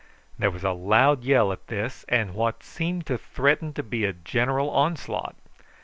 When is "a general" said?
4.03-4.71